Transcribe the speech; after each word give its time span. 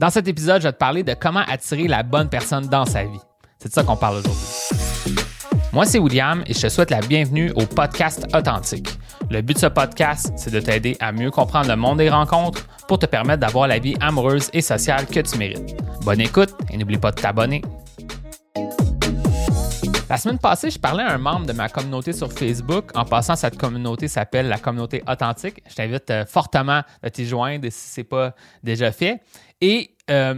Dans 0.00 0.08
cet 0.08 0.28
épisode, 0.28 0.62
je 0.62 0.68
vais 0.68 0.72
te 0.72 0.78
parler 0.78 1.02
de 1.02 1.12
comment 1.12 1.42
attirer 1.46 1.86
la 1.86 2.02
bonne 2.02 2.30
personne 2.30 2.66
dans 2.68 2.86
sa 2.86 3.04
vie. 3.04 3.20
C'est 3.58 3.68
de 3.68 3.74
ça 3.74 3.82
qu'on 3.82 3.98
parle 3.98 4.16
aujourd'hui. 4.16 4.46
Moi, 5.74 5.84
c'est 5.84 5.98
William 5.98 6.42
et 6.46 6.54
je 6.54 6.60
te 6.62 6.68
souhaite 6.70 6.88
la 6.88 7.00
bienvenue 7.00 7.52
au 7.54 7.66
podcast 7.66 8.26
Authentique. 8.34 8.88
Le 9.28 9.42
but 9.42 9.52
de 9.52 9.58
ce 9.58 9.66
podcast, 9.66 10.32
c'est 10.36 10.50
de 10.50 10.58
t'aider 10.58 10.96
à 11.00 11.12
mieux 11.12 11.30
comprendre 11.30 11.68
le 11.68 11.76
monde 11.76 11.98
des 11.98 12.08
rencontres 12.08 12.66
pour 12.88 12.98
te 12.98 13.04
permettre 13.04 13.40
d'avoir 13.40 13.68
la 13.68 13.78
vie 13.78 13.94
amoureuse 14.00 14.48
et 14.54 14.62
sociale 14.62 15.04
que 15.04 15.20
tu 15.20 15.36
mérites. 15.36 15.76
Bonne 16.02 16.22
écoute 16.22 16.54
et 16.70 16.78
n'oublie 16.78 16.96
pas 16.96 17.10
de 17.10 17.20
t'abonner. 17.20 17.60
La 20.10 20.16
semaine 20.16 20.38
passée, 20.38 20.70
je 20.70 20.78
parlais 20.78 21.04
à 21.04 21.12
un 21.12 21.18
membre 21.18 21.46
de 21.46 21.52
ma 21.52 21.68
communauté 21.68 22.12
sur 22.12 22.32
Facebook. 22.32 22.90
En 22.96 23.04
passant, 23.04 23.36
cette 23.36 23.56
communauté 23.56 24.08
s'appelle 24.08 24.48
la 24.48 24.58
communauté 24.58 25.04
authentique. 25.06 25.62
Je 25.68 25.74
t'invite 25.76 26.10
euh, 26.10 26.26
fortement 26.26 26.82
à 27.00 27.10
t'y 27.10 27.26
joindre 27.26 27.68
si 27.70 27.90
ce 27.90 28.00
n'est 28.00 28.04
pas 28.04 28.34
déjà 28.64 28.90
fait. 28.90 29.20
Et 29.60 29.96
euh, 30.10 30.34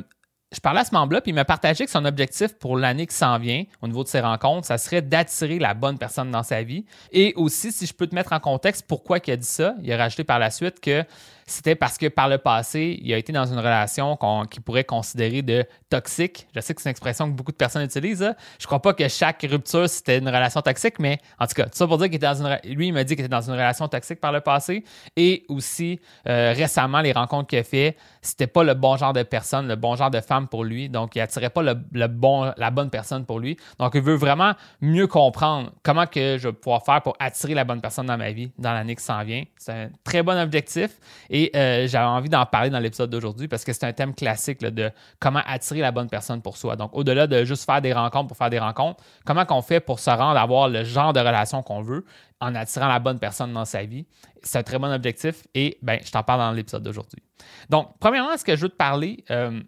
je 0.52 0.60
parlais 0.60 0.80
à 0.80 0.84
ce 0.84 0.92
membre-là, 0.92 1.20
puis 1.20 1.30
il 1.30 1.34
m'a 1.34 1.44
partagé 1.44 1.84
que 1.84 1.90
son 1.90 2.04
objectif 2.04 2.54
pour 2.58 2.76
l'année 2.76 3.06
qui 3.06 3.14
s'en 3.14 3.38
vient, 3.38 3.64
au 3.80 3.86
niveau 3.86 4.04
de 4.04 4.08
ses 4.08 4.20
rencontres, 4.20 4.66
ça 4.66 4.76
serait 4.76 5.00
d'attirer 5.00 5.58
la 5.58 5.72
bonne 5.72 5.98
personne 5.98 6.30
dans 6.30 6.42
sa 6.42 6.62
vie. 6.62 6.84
Et 7.10 7.32
aussi, 7.36 7.72
si 7.72 7.86
je 7.86 7.94
peux 7.94 8.06
te 8.06 8.14
mettre 8.14 8.32
en 8.32 8.40
contexte 8.40 8.84
pourquoi 8.86 9.18
il 9.26 9.30
a 9.30 9.36
dit 9.36 9.46
ça, 9.46 9.74
il 9.82 9.90
a 9.92 9.96
rajouté 9.96 10.24
par 10.24 10.38
la 10.38 10.50
suite 10.50 10.80
que 10.80 11.04
c'était 11.52 11.74
parce 11.74 11.98
que 11.98 12.06
par 12.06 12.28
le 12.28 12.38
passé, 12.38 12.98
il 13.02 13.12
a 13.12 13.18
été 13.18 13.32
dans 13.32 13.44
une 13.44 13.58
relation 13.58 14.18
qu'il 14.50 14.62
pourrait 14.62 14.84
considérer 14.84 15.42
de 15.42 15.64
toxique. 15.90 16.46
Je 16.54 16.60
sais 16.60 16.74
que 16.74 16.80
c'est 16.80 16.88
une 16.88 16.92
expression 16.92 17.30
que 17.30 17.36
beaucoup 17.36 17.52
de 17.52 17.56
personnes 17.56 17.84
utilisent. 17.84 18.22
Hein. 18.22 18.34
Je 18.58 18.66
crois 18.66 18.80
pas 18.80 18.94
que 18.94 19.06
chaque 19.08 19.46
rupture, 19.48 19.88
c'était 19.88 20.18
une 20.18 20.28
relation 20.28 20.62
toxique, 20.62 20.98
mais 20.98 21.18
en 21.38 21.46
tout 21.46 21.54
cas, 21.54 21.64
tout 21.64 21.74
ça 21.74 21.86
pour 21.86 21.98
dire 21.98 22.06
qu'il 22.06 22.16
était 22.16 22.26
dans 22.26 22.42
une... 22.42 22.74
Lui, 22.74 22.88
il 22.88 22.92
m'a 22.92 23.04
dit 23.04 23.14
qu'il 23.14 23.24
était 23.24 23.30
dans 23.30 23.42
une 23.42 23.52
relation 23.52 23.86
toxique 23.86 24.18
par 24.18 24.32
le 24.32 24.40
passé. 24.40 24.82
Et 25.16 25.44
aussi, 25.48 26.00
euh, 26.26 26.54
récemment, 26.56 27.02
les 27.02 27.12
rencontres 27.12 27.48
qu'il 27.48 27.58
a 27.58 27.64
fait, 27.64 27.96
c'était 28.22 28.46
pas 28.46 28.64
le 28.64 28.72
bon 28.72 28.96
genre 28.96 29.12
de 29.12 29.22
personne, 29.22 29.68
le 29.68 29.76
bon 29.76 29.94
genre 29.94 30.10
de 30.10 30.20
femme 30.20 30.48
pour 30.48 30.64
lui. 30.64 30.88
Donc, 30.88 31.14
il 31.16 31.20
attirait 31.20 31.50
pas 31.50 31.62
le, 31.62 32.06
bon, 32.06 32.50
la 32.56 32.70
bonne 32.70 32.88
personne 32.88 33.26
pour 33.26 33.40
lui. 33.40 33.58
Donc, 33.78 33.92
il 33.94 34.00
veut 34.00 34.16
vraiment 34.16 34.54
mieux 34.80 35.06
comprendre 35.06 35.70
comment 35.82 36.06
que 36.06 36.38
je 36.38 36.48
vais 36.48 36.54
pouvoir 36.54 36.82
faire 36.82 37.02
pour 37.02 37.14
attirer 37.18 37.52
la 37.52 37.64
bonne 37.64 37.82
personne 37.82 38.06
dans 38.06 38.16
ma 38.16 38.32
vie 38.32 38.50
dans 38.56 38.72
l'année 38.72 38.96
qui 38.96 39.04
s'en 39.04 39.22
vient. 39.22 39.42
C'est 39.58 39.72
un 39.72 39.90
très 40.02 40.22
bon 40.22 40.38
objectif. 40.38 40.92
Et 41.28 41.41
euh, 41.54 41.86
j'avais 41.86 42.04
envie 42.04 42.28
d'en 42.28 42.44
parler 42.46 42.70
dans 42.70 42.78
l'épisode 42.78 43.10
d'aujourd'hui 43.10 43.48
parce 43.48 43.64
que 43.64 43.72
c'est 43.72 43.84
un 43.84 43.92
thème 43.92 44.14
classique 44.14 44.60
de 44.60 44.90
comment 45.18 45.40
attirer 45.46 45.80
la 45.80 45.90
bonne 45.90 46.08
personne 46.08 46.42
pour 46.42 46.56
soi. 46.56 46.76
Donc, 46.76 46.90
au-delà 46.92 47.26
de 47.26 47.44
juste 47.44 47.64
faire 47.64 47.80
des 47.80 47.92
rencontres 47.92 48.28
pour 48.28 48.36
faire 48.36 48.50
des 48.50 48.58
rencontres, 48.58 49.02
comment 49.24 49.44
qu'on 49.44 49.62
fait 49.62 49.80
pour 49.80 49.98
se 49.98 50.10
rendre 50.10 50.38
à 50.38 50.42
avoir 50.42 50.68
le 50.68 50.84
genre 50.84 51.12
de 51.12 51.20
relation 51.20 51.62
qu'on 51.62 51.82
veut 51.82 52.04
en 52.40 52.54
attirant 52.54 52.88
la 52.88 52.98
bonne 52.98 53.18
personne 53.18 53.52
dans 53.52 53.64
sa 53.64 53.84
vie? 53.84 54.06
C'est 54.42 54.58
un 54.58 54.62
très 54.62 54.78
bon 54.78 54.92
objectif 54.92 55.44
et 55.54 55.78
ben, 55.82 55.98
je 56.04 56.10
t'en 56.10 56.22
parle 56.22 56.40
dans 56.40 56.52
l'épisode 56.52 56.82
d'aujourd'hui. 56.82 57.22
Donc, 57.70 57.88
premièrement, 57.98 58.36
ce 58.36 58.44
que 58.44 58.56
je 58.56 58.62
veux 58.62 58.68
te 58.68 58.76
parler, 58.76 59.24
euh, 59.30 59.60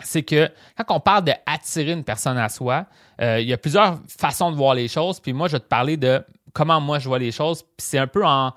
c'est 0.00 0.22
que 0.22 0.50
quand 0.76 0.96
on 0.96 1.00
parle 1.00 1.24
d'attirer 1.24 1.92
une 1.92 2.04
personne 2.04 2.38
à 2.38 2.48
soi, 2.48 2.86
euh, 3.20 3.40
il 3.40 3.48
y 3.48 3.52
a 3.52 3.58
plusieurs 3.58 3.98
façons 4.08 4.50
de 4.50 4.56
voir 4.56 4.74
les 4.74 4.88
choses. 4.88 5.20
Puis 5.20 5.32
moi, 5.32 5.48
je 5.48 5.52
vais 5.52 5.60
te 5.60 5.68
parler 5.68 5.96
de 5.96 6.22
comment 6.52 6.80
moi 6.80 6.98
je 6.98 7.08
vois 7.08 7.18
les 7.18 7.32
choses. 7.32 7.62
Puis 7.62 7.86
c'est 7.86 7.98
un 7.98 8.06
peu 8.06 8.24
en 8.24 8.52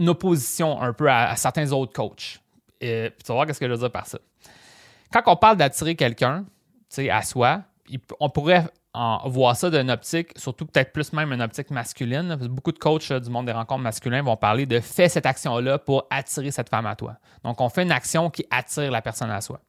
opposition 0.00 0.80
un 0.80 0.92
peu 0.92 1.10
à, 1.10 1.34
certains 1.36 1.70
autres 1.72 1.92
coachs. 1.92 2.40
Et, 2.80 3.10
tu 3.18 3.26
vas 3.28 3.34
voir 3.34 3.54
ce 3.54 3.58
que 3.58 3.66
je 3.66 3.72
veux 3.72 3.78
dire 3.78 3.90
par 3.90 4.06
ça. 4.06 4.18
Quand 5.12 5.22
on 5.26 5.36
parle 5.36 5.56
d'attirer 5.56 5.94
quelqu'un 5.94 6.44
à 7.10 7.22
soi, 7.22 7.62
on 8.20 8.30
pourrait 8.30 8.66
en 8.92 9.28
voir 9.28 9.54
ça 9.54 9.68
d'une 9.68 9.90
optique, 9.90 10.30
surtout 10.36 10.64
peut-être 10.64 10.92
plus 10.92 11.12
même 11.12 11.32
une 11.32 11.42
optique 11.42 11.70
masculine. 11.70 12.34
beaucoup 12.48 12.72
de 12.72 12.78
coachs 12.78 13.12
du 13.12 13.30
monde 13.30 13.46
des 13.46 13.52
rencontres 13.52 13.82
masculins 13.82 14.22
vont 14.22 14.36
parler 14.36 14.64
de 14.64 14.80
fais 14.80 15.08
cette 15.08 15.26
action-là 15.26 15.78
pour 15.78 16.06
attirer 16.08 16.50
cette 16.50 16.70
femme 16.70 16.86
à 16.86 16.96
toi. 16.96 17.16
Donc, 17.44 17.60
on 17.60 17.68
fait 17.68 17.82
une 17.82 17.92
action 17.92 18.30
qui 18.30 18.46
attire 18.50 18.90
la 18.90 19.02
personne 19.02 19.30
à 19.30 19.40
soi 19.40 19.60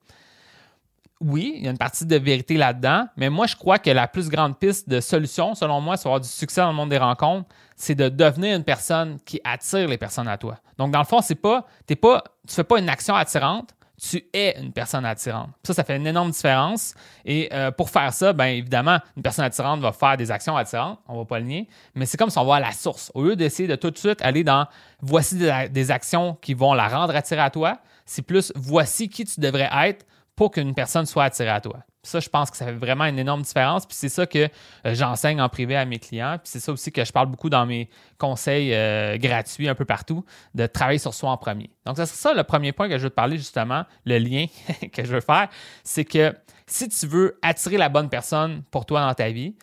oui, 1.20 1.54
il 1.58 1.64
y 1.64 1.68
a 1.68 1.72
une 1.72 1.78
partie 1.78 2.06
de 2.06 2.16
vérité 2.16 2.58
là-dedans, 2.58 3.08
mais 3.18 3.30
moi, 3.30 3.48
je 3.48 3.56
crois 3.56 3.80
que 3.80 3.90
la 3.90 4.08
plus 4.08 4.30
grande 4.30 4.58
piste 4.58 4.88
de 4.88 5.00
solution, 5.00 5.56
selon 5.56 5.82
moi, 5.82 5.98
sur 5.98 6.10
avoir 6.10 6.22
du 6.22 6.28
succès 6.28 6.62
dans 6.62 6.70
le 6.70 6.76
monde 6.76 6.90
des 6.90 6.98
rencontres, 6.98 7.48
c'est 7.76 7.96
de 7.96 8.10
devenir 8.10 8.56
une 8.56 8.64
personne 8.64 9.18
qui 9.26 9.42
attire 9.44 9.88
les 9.88 9.98
personnes 9.98 10.28
à 10.28 10.38
toi. 10.38 10.58
Donc, 10.78 10.92
dans 10.92 11.00
le 11.00 11.06
fond, 11.06 11.22
c'est 11.22 11.36
pas, 11.36 11.66
t'es 11.86 11.96
pas, 11.96 12.24
tu 12.48 12.54
fais 12.54 12.64
pas 12.64 12.78
une 12.80 12.90
action 12.90 13.16
attirante, 13.16 13.74
tu 14.00 14.24
es 14.32 14.60
une 14.60 14.72
personne 14.72 15.06
attirante. 15.06 15.50
Ça, 15.64 15.74
ça 15.74 15.84
fait 15.84 15.96
une 15.96 16.06
énorme 16.06 16.30
différence. 16.30 16.94
Et 17.26 17.50
euh, 17.52 17.72
pour 17.72 17.90
faire 17.90 18.14
ça, 18.14 18.32
bien 18.32 18.48
évidemment, 18.48 19.00
une 19.16 19.24
personne 19.24 19.46
attirante 19.46 19.80
va 19.80 19.92
faire 19.92 20.18
des 20.18 20.30
actions 20.30 20.56
attirantes, 20.56 21.00
on 21.08 21.18
va 21.18 21.26
pas 21.26 21.40
le 21.40 21.46
nier, 21.46 21.68
mais 21.96 22.06
c'est 22.06 22.18
comme 22.18 22.30
si 22.30 22.38
on 22.38 22.46
va 22.46 22.56
à 22.56 22.60
la 22.60 22.72
source. 22.72 23.12
Au 23.16 23.24
lieu 23.24 23.36
d'essayer 23.36 23.68
de 23.68 23.76
tout 23.76 23.90
de 23.90 23.98
suite 23.98 24.22
aller 24.22 24.44
dans 24.44 24.68
voici 25.02 25.36
des, 25.36 25.68
des 25.72 25.90
actions 25.90 26.38
qui 26.42 26.54
vont 26.54 26.76
la 26.76 26.88
rendre 26.88 27.16
attirée 27.16 27.42
à 27.42 27.50
toi, 27.50 27.80
c'est 28.06 28.22
plus 28.22 28.54
voici 28.56 29.10
qui 29.10 29.26
tu 29.26 29.40
devrais 29.40 29.70
être 29.88 30.06
pour 30.38 30.52
qu'une 30.52 30.76
personne 30.76 31.08
soit 31.08 31.26
attirée 31.26 31.50
à 31.50 31.60
toi. 31.60 31.80
Ça, 32.04 32.20
je 32.22 32.30
pense 32.30 32.52
que 32.52 32.58
ça 32.58 32.66
fait 32.66 32.74
vraiment 32.74 33.06
une 33.06 33.18
énorme 33.18 33.42
différence. 33.42 33.88
Puis 33.88 33.98
c'est 34.00 34.08
ça 34.08 34.28
que 34.28 34.40
euh, 34.40 34.94
j'enseigne 34.94 35.42
en 35.42 35.50
privé 35.50 35.76
à 35.76 35.84
mes 35.84 35.98
clients. 35.98 36.38
Puis 36.38 36.52
c'est 36.52 36.60
ça 36.60 36.72
aussi 36.72 36.92
que 36.92 37.04
je 37.04 37.12
parle 37.12 37.26
beaucoup 37.26 37.50
dans 37.50 37.66
mes 37.66 37.90
conseils 38.20 38.74
euh, 38.74 39.18
gratuits 39.18 39.68
un 39.68 39.74
peu 39.74 39.84
partout, 39.84 40.24
de 40.54 40.68
travailler 40.68 41.00
sur 41.00 41.14
soi 41.14 41.32
en 41.32 41.38
premier. 41.38 41.72
Donc, 41.86 41.98
c'est 41.98 42.06
ça 42.06 42.34
le 42.34 42.44
premier 42.44 42.72
point 42.72 42.88
que 42.88 42.98
je 43.00 43.04
veux 43.04 43.10
te 43.10 43.16
parler 43.16 43.38
justement, 43.38 43.84
le 44.06 44.20
lien 44.20 44.46
que 44.94 45.04
je 45.04 45.12
veux 45.12 45.22
faire, 45.22 45.50
c'est 45.84 46.06
que 46.06 46.34
si 46.68 46.88
tu 46.88 47.08
veux 47.08 47.40
attirer 47.42 47.78
la 47.78 47.90
bonne 47.90 48.08
personne 48.08 48.62
pour 48.70 48.86
toi 48.86 49.02
dans 49.02 49.14
ta 49.16 49.32
vie, 49.32 49.56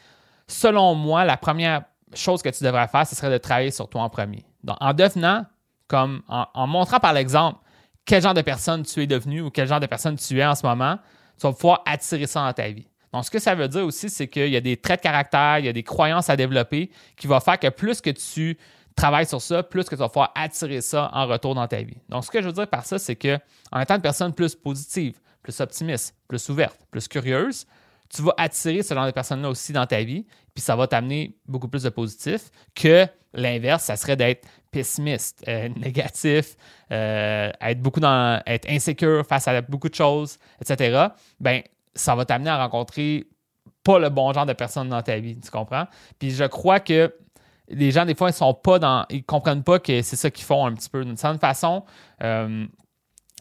selon 0.49 0.97
moi, 0.97 1.25
la 1.25 1.37
première 1.37 1.85
chose 2.15 2.43
que 2.43 2.49
tu 2.49 2.65
devrais 2.65 2.89
faire, 2.89 3.07
ce 3.07 3.15
serait 3.15 3.31
de 3.31 3.39
travailler 3.39 3.71
sur 3.71 3.89
toi 3.89 4.03
en 4.03 4.11
premier. 4.11 4.45
Donc, 4.65 4.77
en 4.81 4.93
devenant 4.93 5.47
comme, 5.87 6.23
en 6.29 6.67
montrant 6.67 6.99
par 6.99 7.13
l'exemple, 7.13 7.59
quel 8.05 8.23
genre 8.23 8.35
de 8.35 8.43
personne 8.43 8.83
tu 8.83 9.03
es 9.03 9.07
devenu 9.07 9.41
ou 9.43 9.51
quel 9.51 9.67
genre 9.67 9.81
de 9.81 9.87
personne 9.87 10.17
tu 10.17 10.39
es 10.39 10.45
en 10.45 10.55
ce 10.55 10.67
moment, 10.67 10.99
tu 11.39 11.47
vas 11.47 11.53
pouvoir 11.53 11.83
attirer 11.87 12.27
ça 12.27 12.45
dans 12.45 12.53
ta 12.53 12.69
vie. 12.69 12.87
Donc, 13.13 13.25
ce 13.25 13.31
que 13.31 13.39
ça 13.39 13.55
veut 13.55 13.69
dire 13.69 13.85
aussi, 13.85 14.11
c'est 14.11 14.27
qu'il 14.27 14.49
y 14.49 14.57
a 14.57 14.61
des 14.61 14.77
traits 14.77 15.01
de 15.01 15.05
caractère, 15.05 15.61
il 15.61 15.67
y 15.67 15.69
a 15.69 15.73
des 15.73 15.85
croyances 15.85 16.29
à 16.31 16.37
développer 16.37 16.91
qui 17.17 17.27
vont 17.27 17.39
faire 17.39 17.59
que 17.59 17.69
plus 17.69 18.01
que 18.01 18.11
tu 18.11 18.59
travailles 18.97 19.27
sur 19.27 19.41
ça, 19.41 19.63
plus 19.63 19.85
que 19.85 19.95
tu 19.95 20.01
vas 20.01 20.09
pouvoir 20.09 20.33
attirer 20.35 20.81
ça 20.81 21.11
en 21.13 21.27
retour 21.27 21.55
dans 21.55 21.67
ta 21.69 21.83
vie. 21.83 21.97
Donc, 22.09 22.25
ce 22.25 22.31
que 22.31 22.41
je 22.43 22.47
veux 22.47 22.53
dire 22.53 22.69
par 22.69 22.85
ça, 22.85 22.99
c'est 22.99 23.17
que 23.17 23.39
en 23.71 23.81
étant 23.81 23.95
une 23.95 24.03
personne 24.03 24.33
plus 24.33 24.55
positive, 24.55 25.21
plus 25.43 25.61
optimiste, 25.61 26.17
plus 26.27 26.49
ouverte, 26.49 26.77
plus 26.91 27.07
curieuse, 27.07 27.67
tu 28.09 28.23
vas 28.23 28.35
attirer 28.37 28.83
ce 28.83 28.95
genre 28.95 29.07
de 29.07 29.13
personnes-là 29.13 29.49
aussi 29.49 29.73
dans 29.73 29.87
ta 29.87 30.03
vie, 30.03 30.27
puis 30.53 30.63
ça 30.63 30.77
va 30.77 30.87
t'amener 30.87 31.37
beaucoup 31.47 31.69
plus 31.69 31.83
de 31.83 31.91
positif 31.91 32.51
que 32.75 33.07
l'inverse, 33.33 33.85
ça 33.85 33.97
serait 33.97 34.17
d'être 34.17 34.47
pessimiste, 34.75 35.45
euh, 35.49 35.69
négatif, 35.77 36.57
euh, 36.91 37.51
être 37.61 37.81
beaucoup 37.81 38.01
dans 38.01 38.43
être 38.47 38.69
insécure 38.69 39.25
face 39.25 39.47
à 39.49 39.61
beaucoup 39.63 39.89
de 39.89 39.95
choses, 39.95 40.39
etc. 40.61 41.07
Ben 41.41 41.63
ça 41.95 42.15
va 42.17 42.25
t'amener 42.25 42.51
à 42.51 42.59
rencontrer 42.59 43.27
pas 43.85 43.99
le 43.99 44.09
bon 44.09 44.33
genre 44.33 44.47
de 44.47 44.53
personnes 44.53 44.89
dans 44.89 45.03
ta 45.03 45.19
vie, 45.19 45.39
tu 45.39 45.51
comprends? 45.51 45.87
Puis 46.19 46.33
je 46.33 46.45
crois 46.45 46.81
que 46.81 47.15
les 47.69 47.91
gens, 47.93 48.05
des 48.05 48.15
fois, 48.15 48.31
ils 48.31 48.35
sont 48.35 48.53
pas 48.53 48.79
dans. 48.79 49.07
Ils 49.11 49.25
comprennent 49.25 49.63
pas 49.63 49.79
que 49.79 50.03
c'est 50.03 50.17
ça 50.17 50.31
qu'ils 50.31 50.45
font 50.45 50.67
un 50.67 50.75
petit 50.75 50.91
peu. 50.91 51.05
D'une 51.05 51.17
certaine 51.17 51.41
façon, 51.41 51.85
euh, 52.23 52.67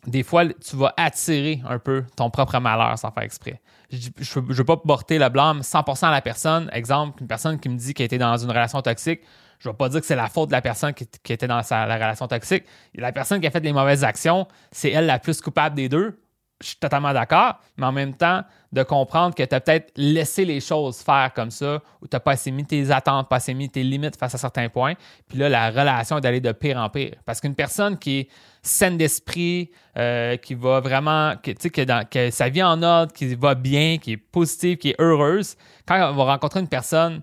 des 0.07 0.23
fois, 0.23 0.45
tu 0.45 0.75
vas 0.75 0.93
attirer 0.97 1.61
un 1.67 1.79
peu 1.79 2.05
ton 2.15 2.29
propre 2.29 2.59
malheur 2.59 2.97
sans 2.97 3.11
faire 3.11 3.23
exprès. 3.23 3.61
Je 3.91 4.39
ne 4.39 4.53
veux 4.53 4.63
pas 4.63 4.77
porter 4.77 5.19
le 5.19 5.29
blâme 5.29 5.61
100% 5.61 6.05
à 6.07 6.11
la 6.11 6.21
personne. 6.21 6.69
Exemple, 6.73 7.21
une 7.21 7.27
personne 7.27 7.59
qui 7.59 7.69
me 7.69 7.77
dit 7.77 7.93
qu'elle 7.93 8.05
était 8.05 8.17
dans 8.17 8.37
une 8.37 8.49
relation 8.49 8.81
toxique, 8.81 9.21
je 9.63 9.69
ne 9.69 9.73
vais 9.73 9.77
pas 9.77 9.87
dire 9.87 10.01
que 10.01 10.05
c'est 10.05 10.15
la 10.15 10.27
faute 10.27 10.49
de 10.49 10.53
la 10.53 10.61
personne 10.61 10.93
qui, 10.93 11.07
était 11.29 11.47
dans 11.47 11.61
la 11.69 11.95
relation 11.95 12.27
toxique. 12.27 12.65
La 12.95 13.13
personne 13.13 13.39
qui 13.39 13.47
a 13.47 13.51
fait 13.51 13.61
des 13.61 13.71
mauvaises 13.71 14.03
actions, 14.03 14.45
c'est 14.71 14.91
elle 14.91 15.05
la 15.05 15.19
plus 15.19 15.39
coupable 15.39 15.75
des 15.75 15.87
deux. 15.87 16.19
Je 16.59 16.67
suis 16.67 16.77
totalement 16.77 17.13
d'accord, 17.13 17.59
mais 17.77 17.85
en 17.85 17.91
même 17.93 18.13
temps, 18.13 18.43
de 18.71 18.83
comprendre 18.83 19.35
que 19.35 19.43
tu 19.43 19.55
as 19.55 19.61
peut-être 19.61 19.91
laissé 19.95 20.43
les 20.43 20.59
choses 20.59 20.99
faire 20.99 21.31
comme 21.33 21.49
ça, 21.49 21.81
ou 22.01 22.07
tu 22.07 22.15
n'as 22.15 22.19
pas 22.19 22.33
assez 22.33 22.51
mis 22.51 22.65
tes 22.65 22.91
attentes, 22.91 23.29
pas 23.29 23.37
assez 23.37 23.53
mis 23.53 23.69
tes 23.69 23.83
limites 23.83 24.17
face 24.17 24.35
à 24.35 24.37
certains 24.37 24.67
points. 24.67 24.95
Puis 25.29 25.37
là, 25.37 25.47
la 25.47 25.69
relation 25.69 26.17
est 26.17 26.21
d'aller 26.21 26.41
de 26.41 26.51
pire 26.51 26.77
en 26.77 26.89
pire. 26.89 27.15
Parce 27.25 27.39
qu'une 27.39 27.55
personne 27.55 27.97
qui 27.97 28.19
est 28.19 28.29
saine 28.61 28.97
d'esprit, 28.97 29.71
euh, 29.97 30.35
qui 30.37 30.55
va 30.55 30.81
vraiment, 30.81 31.35
que, 31.41 31.51
que, 31.51 31.81
dans, 31.81 32.05
que 32.07 32.31
sa 32.31 32.49
vie 32.49 32.63
en 32.63 32.81
ordre, 32.83 33.13
qui 33.13 33.33
va 33.35 33.55
bien, 33.55 33.97
qui 33.97 34.13
est 34.13 34.17
positive, 34.17 34.77
qui 34.77 34.89
est 34.89 34.99
heureuse, 34.99 35.55
quand 35.85 35.95
elle 35.95 36.15
va 36.15 36.23
rencontrer 36.25 36.59
une 36.59 36.69
personne 36.69 37.21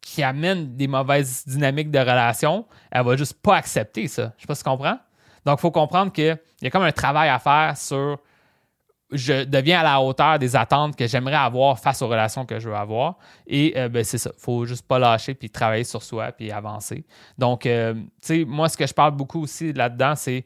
qui 0.00 0.22
amène 0.22 0.76
des 0.76 0.88
mauvaises 0.88 1.44
dynamiques 1.46 1.90
de 1.90 1.98
relation, 1.98 2.66
elle 2.90 3.04
va 3.04 3.16
juste 3.16 3.34
pas 3.42 3.56
accepter 3.56 4.08
ça. 4.08 4.32
Je 4.36 4.42
sais 4.42 4.46
pas 4.46 4.54
si 4.54 4.62
tu 4.62 4.70
comprends. 4.70 4.98
Donc, 5.44 5.58
il 5.58 5.60
faut 5.60 5.70
comprendre 5.70 6.12
qu'il 6.12 6.38
y 6.62 6.66
a 6.66 6.70
comme 6.70 6.82
un 6.82 6.92
travail 6.92 7.28
à 7.28 7.38
faire 7.38 7.76
sur 7.76 8.18
je 9.12 9.44
deviens 9.44 9.80
à 9.80 9.82
la 9.82 10.00
hauteur 10.00 10.38
des 10.38 10.54
attentes 10.54 10.96
que 10.96 11.06
j'aimerais 11.06 11.34
avoir 11.34 11.78
face 11.78 12.00
aux 12.02 12.08
relations 12.08 12.46
que 12.46 12.60
je 12.60 12.68
veux 12.68 12.76
avoir. 12.76 13.16
Et 13.46 13.74
euh, 13.76 13.88
ben, 13.88 14.04
c'est 14.04 14.18
ça. 14.18 14.30
Faut 14.38 14.66
juste 14.66 14.86
pas 14.86 14.98
lâcher 14.98 15.34
puis 15.34 15.50
travailler 15.50 15.84
sur 15.84 16.02
soi 16.02 16.30
puis 16.32 16.52
avancer. 16.52 17.04
Donc, 17.36 17.66
euh, 17.66 17.94
tu 17.94 18.02
sais, 18.20 18.44
moi, 18.44 18.68
ce 18.68 18.76
que 18.76 18.86
je 18.86 18.94
parle 18.94 19.12
beaucoup 19.12 19.42
aussi 19.42 19.72
là-dedans, 19.72 20.14
c'est 20.14 20.44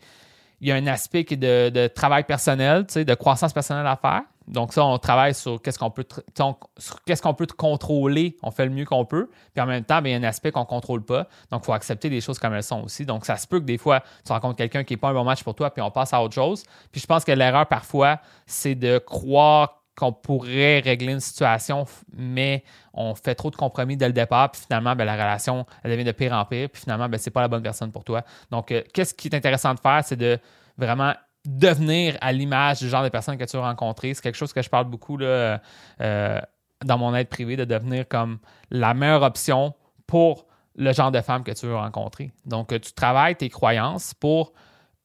il 0.60 0.68
y 0.68 0.72
a 0.72 0.76
un 0.76 0.86
aspect 0.86 1.24
qui 1.24 1.34
est 1.34 1.38
de, 1.38 1.68
de 1.68 1.86
travail 1.88 2.24
personnel, 2.24 2.84
de 2.86 3.14
croissance 3.14 3.52
personnelle 3.52 3.86
à 3.86 3.96
faire. 3.96 4.22
Donc 4.46 4.72
ça, 4.72 4.84
on 4.84 4.98
travaille 4.98 5.34
sur 5.34 5.60
qu'est-ce 5.62 5.78
qu'on 5.78 5.90
peut, 5.90 6.04
qu'est-ce 7.06 7.22
peut 7.32 7.46
contrôler, 7.46 8.36
on 8.42 8.50
fait 8.50 8.66
le 8.66 8.70
mieux 8.70 8.84
qu'on 8.84 9.04
peut. 9.04 9.30
Puis 9.54 9.62
en 9.62 9.66
même 9.66 9.84
temps, 9.84 10.02
ben, 10.02 10.08
il 10.08 10.12
y 10.12 10.14
a 10.14 10.18
un 10.18 10.28
aspect 10.28 10.52
qu'on 10.52 10.60
ne 10.60 10.66
contrôle 10.66 11.04
pas. 11.04 11.28
Donc 11.50 11.62
il 11.62 11.66
faut 11.66 11.72
accepter 11.72 12.08
les 12.08 12.20
choses 12.20 12.38
comme 12.38 12.54
elles 12.54 12.62
sont 12.62 12.82
aussi. 12.82 13.06
Donc 13.06 13.24
ça 13.24 13.36
se 13.36 13.46
peut 13.46 13.60
que 13.60 13.64
des 13.64 13.78
fois, 13.78 14.02
tu 14.24 14.32
rencontres 14.32 14.56
quelqu'un 14.56 14.84
qui 14.84 14.92
n'est 14.92 14.98
pas 14.98 15.08
un 15.08 15.14
bon 15.14 15.24
match 15.24 15.42
pour 15.42 15.54
toi, 15.54 15.70
puis 15.70 15.82
on 15.82 15.90
passe 15.90 16.12
à 16.12 16.22
autre 16.22 16.34
chose. 16.34 16.64
Puis 16.92 17.00
je 17.00 17.06
pense 17.06 17.24
que 17.24 17.32
l'erreur 17.32 17.66
parfois, 17.66 18.20
c'est 18.46 18.74
de 18.74 18.98
croire 18.98 19.80
qu'on 19.96 20.12
pourrait 20.12 20.80
régler 20.80 21.12
une 21.12 21.20
situation, 21.20 21.84
mais 22.12 22.64
on 22.92 23.14
fait 23.14 23.34
trop 23.34 23.50
de 23.50 23.56
compromis 23.56 23.96
dès 23.96 24.08
le 24.08 24.12
départ, 24.12 24.50
puis 24.50 24.60
finalement, 24.60 24.96
ben, 24.96 25.04
la 25.04 25.14
relation, 25.14 25.66
elle 25.82 25.92
devient 25.92 26.04
de 26.04 26.12
pire 26.12 26.32
en 26.32 26.44
pire, 26.44 26.68
puis 26.68 26.82
finalement, 26.82 27.08
ben, 27.08 27.18
ce 27.18 27.28
n'est 27.28 27.32
pas 27.32 27.42
la 27.42 27.48
bonne 27.48 27.62
personne 27.62 27.92
pour 27.92 28.02
toi. 28.02 28.22
Donc, 28.50 28.72
euh, 28.72 28.82
qu'est-ce 28.92 29.14
qui 29.14 29.28
est 29.28 29.36
intéressant 29.36 29.72
de 29.72 29.78
faire, 29.78 30.02
c'est 30.04 30.16
de 30.16 30.38
vraiment 30.76 31.14
devenir 31.46 32.16
à 32.20 32.32
l'image 32.32 32.80
du 32.80 32.88
genre 32.88 33.02
de 33.02 33.08
personne 33.08 33.36
que 33.36 33.44
tu 33.44 33.56
veux 33.56 33.62
rencontrer. 33.62 34.14
C'est 34.14 34.22
quelque 34.22 34.36
chose 34.36 34.52
que 34.52 34.62
je 34.62 34.70
parle 34.70 34.86
beaucoup 34.86 35.16
là, 35.16 35.60
euh, 36.00 36.40
dans 36.84 36.98
mon 36.98 37.14
aide 37.14 37.28
privée, 37.28 37.56
de 37.56 37.64
devenir 37.64 38.08
comme 38.08 38.38
la 38.70 38.94
meilleure 38.94 39.22
option 39.22 39.74
pour 40.06 40.46
le 40.76 40.92
genre 40.92 41.12
de 41.12 41.20
femme 41.20 41.44
que 41.44 41.52
tu 41.52 41.66
veux 41.66 41.76
rencontrer. 41.76 42.32
Donc, 42.46 42.68
tu 42.68 42.92
travailles 42.92 43.36
tes 43.36 43.48
croyances 43.48 44.14
pour 44.14 44.52